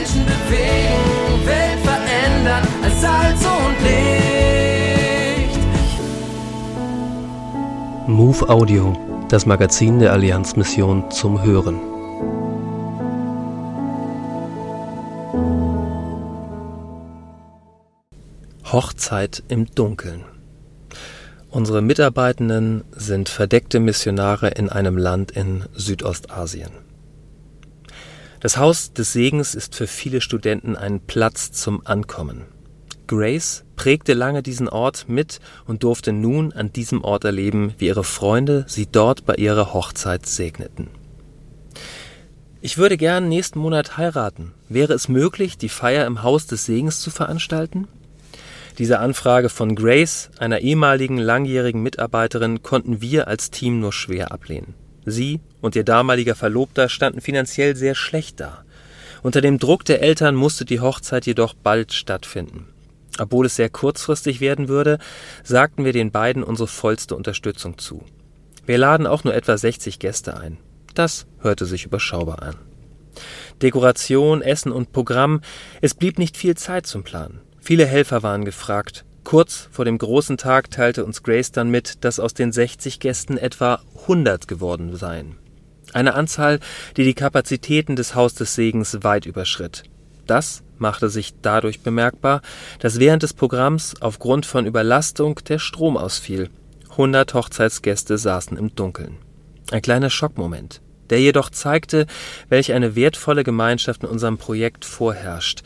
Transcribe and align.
Menschen 0.00 0.24
bewegen, 0.24 1.46
Welt 1.46 1.78
verändern 1.84 2.66
als 2.82 3.00
Salz 3.02 3.44
und 3.44 3.76
Licht. 3.84 5.58
Move 8.06 8.48
Audio, 8.48 8.96
das 9.28 9.44
Magazin 9.44 9.98
der 9.98 10.12
Allianzmission 10.14 11.10
zum 11.10 11.42
Hören. 11.42 11.78
Hochzeit 18.72 19.42
im 19.48 19.66
Dunkeln. 19.66 20.24
Unsere 21.50 21.82
Mitarbeitenden 21.82 22.84
sind 22.92 23.28
verdeckte 23.28 23.80
Missionare 23.80 24.48
in 24.48 24.70
einem 24.70 24.96
Land 24.96 25.32
in 25.32 25.64
Südostasien. 25.74 26.89
Das 28.40 28.56
Haus 28.56 28.94
des 28.94 29.12
Segens 29.12 29.54
ist 29.54 29.74
für 29.74 29.86
viele 29.86 30.22
Studenten 30.22 30.74
ein 30.74 31.00
Platz 31.00 31.52
zum 31.52 31.86
Ankommen. 31.86 32.46
Grace 33.06 33.64
prägte 33.76 34.14
lange 34.14 34.42
diesen 34.42 34.68
Ort 34.68 35.06
mit 35.08 35.40
und 35.66 35.82
durfte 35.82 36.12
nun 36.12 36.52
an 36.52 36.72
diesem 36.72 37.04
Ort 37.04 37.24
erleben, 37.24 37.74
wie 37.76 37.88
ihre 37.88 38.04
Freunde 38.04 38.64
sie 38.66 38.86
dort 38.86 39.26
bei 39.26 39.34
ihrer 39.34 39.74
Hochzeit 39.74 40.24
segneten. 40.24 40.88
Ich 42.62 42.78
würde 42.78 42.96
gern 42.96 43.28
nächsten 43.28 43.58
Monat 43.58 43.98
heiraten. 43.98 44.52
Wäre 44.70 44.94
es 44.94 45.08
möglich, 45.08 45.58
die 45.58 45.68
Feier 45.68 46.06
im 46.06 46.22
Haus 46.22 46.46
des 46.46 46.64
Segens 46.64 47.00
zu 47.00 47.10
veranstalten? 47.10 47.88
Diese 48.78 49.00
Anfrage 49.00 49.50
von 49.50 49.74
Grace, 49.74 50.30
einer 50.38 50.60
ehemaligen 50.60 51.18
langjährigen 51.18 51.82
Mitarbeiterin, 51.82 52.62
konnten 52.62 53.02
wir 53.02 53.28
als 53.28 53.50
Team 53.50 53.80
nur 53.80 53.92
schwer 53.92 54.32
ablehnen. 54.32 54.74
Sie 55.04 55.40
und 55.60 55.76
ihr 55.76 55.84
damaliger 55.84 56.34
Verlobter 56.34 56.88
standen 56.88 57.20
finanziell 57.20 57.76
sehr 57.76 57.94
schlecht 57.94 58.40
da. 58.40 58.64
Unter 59.22 59.40
dem 59.40 59.58
Druck 59.58 59.84
der 59.84 60.02
Eltern 60.02 60.34
musste 60.34 60.64
die 60.64 60.80
Hochzeit 60.80 61.26
jedoch 61.26 61.54
bald 61.54 61.92
stattfinden. 61.92 62.66
Obwohl 63.18 63.46
es 63.46 63.56
sehr 63.56 63.68
kurzfristig 63.68 64.40
werden 64.40 64.68
würde, 64.68 64.98
sagten 65.42 65.84
wir 65.84 65.92
den 65.92 66.10
beiden 66.10 66.42
unsere 66.42 66.68
vollste 66.68 67.16
Unterstützung 67.16 67.76
zu. 67.76 68.04
Wir 68.64 68.78
laden 68.78 69.06
auch 69.06 69.24
nur 69.24 69.34
etwa 69.34 69.58
60 69.58 69.98
Gäste 69.98 70.38
ein. 70.38 70.58
Das 70.94 71.26
hörte 71.40 71.66
sich 71.66 71.84
überschaubar 71.84 72.42
an. 72.42 72.56
Dekoration, 73.60 74.42
Essen 74.42 74.72
und 74.72 74.92
Programm, 74.92 75.42
es 75.80 75.94
blieb 75.94 76.18
nicht 76.18 76.36
viel 76.36 76.56
Zeit 76.56 76.86
zum 76.86 77.02
Planen. 77.02 77.40
Viele 77.60 77.84
Helfer 77.84 78.22
waren 78.22 78.44
gefragt. 78.44 79.04
Kurz 79.24 79.68
vor 79.70 79.84
dem 79.84 79.98
großen 79.98 80.36
Tag 80.36 80.70
teilte 80.70 81.04
uns 81.04 81.22
Grace 81.22 81.52
dann 81.52 81.70
mit, 81.70 82.04
dass 82.04 82.20
aus 82.20 82.34
den 82.34 82.52
60 82.52 83.00
Gästen 83.00 83.36
etwa 83.36 83.80
100 84.02 84.48
geworden 84.48 84.96
seien. 84.96 85.36
Eine 85.92 86.14
Anzahl, 86.14 86.60
die 86.96 87.04
die 87.04 87.14
Kapazitäten 87.14 87.96
des 87.96 88.14
Haus 88.14 88.34
des 88.34 88.54
Segens 88.54 89.02
weit 89.02 89.26
überschritt. 89.26 89.84
Das 90.26 90.62
machte 90.78 91.08
sich 91.08 91.34
dadurch 91.42 91.80
bemerkbar, 91.80 92.40
dass 92.78 92.98
während 92.98 93.22
des 93.22 93.34
Programms 93.34 93.94
aufgrund 94.00 94.46
von 94.46 94.66
Überlastung 94.66 95.40
der 95.48 95.58
Strom 95.58 95.96
ausfiel. 95.96 96.50
100 96.90 97.34
Hochzeitsgäste 97.34 98.18
saßen 98.18 98.56
im 98.56 98.74
Dunkeln. 98.74 99.18
Ein 99.70 99.82
kleiner 99.82 100.10
Schockmoment, 100.10 100.80
der 101.10 101.20
jedoch 101.20 101.50
zeigte, 101.50 102.06
welch 102.48 102.72
eine 102.72 102.96
wertvolle 102.96 103.44
Gemeinschaft 103.44 104.02
in 104.02 104.08
unserem 104.08 104.38
Projekt 104.38 104.84
vorherrscht. 104.84 105.62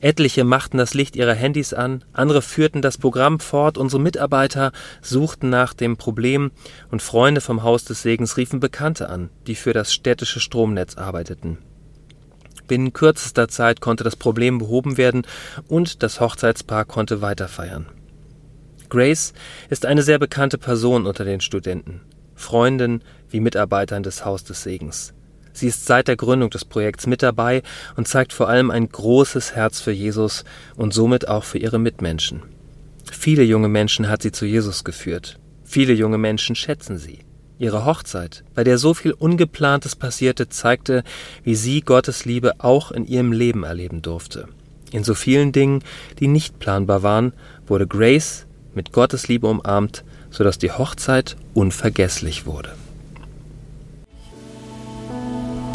Etliche 0.00 0.44
machten 0.44 0.78
das 0.78 0.94
Licht 0.94 1.16
ihrer 1.16 1.34
Handys 1.34 1.72
an, 1.72 2.04
andere 2.12 2.42
führten 2.42 2.82
das 2.82 2.98
Programm 2.98 3.40
fort, 3.40 3.78
unsere 3.78 4.00
Mitarbeiter 4.00 4.72
suchten 5.00 5.50
nach 5.50 5.74
dem 5.74 5.96
Problem 5.96 6.50
und 6.90 7.02
Freunde 7.02 7.40
vom 7.40 7.62
Haus 7.62 7.84
des 7.84 8.02
Segens 8.02 8.36
riefen 8.36 8.60
Bekannte 8.60 9.08
an, 9.08 9.30
die 9.46 9.54
für 9.54 9.72
das 9.72 9.92
städtische 9.92 10.40
Stromnetz 10.40 10.96
arbeiteten. 10.96 11.58
Binnen 12.66 12.92
kürzester 12.92 13.48
Zeit 13.48 13.80
konnte 13.80 14.04
das 14.04 14.16
Problem 14.16 14.58
behoben 14.58 14.96
werden 14.96 15.22
und 15.68 16.02
das 16.02 16.20
Hochzeitspaar 16.20 16.84
konnte 16.84 17.22
weiterfeiern. 17.22 17.86
Grace 18.88 19.32
ist 19.68 19.86
eine 19.86 20.02
sehr 20.02 20.18
bekannte 20.18 20.58
Person 20.58 21.06
unter 21.06 21.24
den 21.24 21.40
Studenten, 21.40 22.02
Freundin 22.34 23.02
wie 23.28 23.40
Mitarbeitern 23.40 24.02
des 24.02 24.24
Haus 24.24 24.44
des 24.44 24.62
Segens. 24.62 25.12
Sie 25.56 25.68
ist 25.68 25.86
seit 25.86 26.06
der 26.06 26.16
Gründung 26.16 26.50
des 26.50 26.66
Projekts 26.66 27.06
mit 27.06 27.22
dabei 27.22 27.62
und 27.96 28.06
zeigt 28.06 28.34
vor 28.34 28.48
allem 28.48 28.70
ein 28.70 28.88
großes 28.88 29.54
Herz 29.54 29.80
für 29.80 29.90
Jesus 29.90 30.44
und 30.76 30.92
somit 30.92 31.28
auch 31.28 31.44
für 31.44 31.56
ihre 31.56 31.78
Mitmenschen. 31.78 32.42
Viele 33.10 33.42
junge 33.42 33.68
Menschen 33.68 34.08
hat 34.10 34.20
sie 34.20 34.32
zu 34.32 34.44
Jesus 34.44 34.84
geführt. 34.84 35.38
Viele 35.64 35.94
junge 35.94 36.18
Menschen 36.18 36.54
schätzen 36.56 36.98
sie. 36.98 37.20
Ihre 37.58 37.86
Hochzeit, 37.86 38.44
bei 38.54 38.64
der 38.64 38.76
so 38.76 38.92
viel 38.92 39.12
Ungeplantes 39.12 39.96
passierte, 39.96 40.50
zeigte, 40.50 41.04
wie 41.42 41.54
sie 41.54 41.80
Gottes 41.80 42.26
Liebe 42.26 42.52
auch 42.58 42.92
in 42.92 43.06
ihrem 43.06 43.32
Leben 43.32 43.64
erleben 43.64 44.02
durfte. 44.02 44.48
In 44.92 45.04
so 45.04 45.14
vielen 45.14 45.52
Dingen, 45.52 45.82
die 46.20 46.28
nicht 46.28 46.58
planbar 46.58 47.02
waren, 47.02 47.32
wurde 47.66 47.86
Grace 47.86 48.46
mit 48.74 48.92
Gottes 48.92 49.28
Liebe 49.28 49.46
umarmt, 49.46 50.04
sodass 50.30 50.58
die 50.58 50.70
Hochzeit 50.70 51.36
unvergesslich 51.54 52.44
wurde. 52.44 52.72